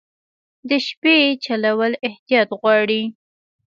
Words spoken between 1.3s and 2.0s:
چلول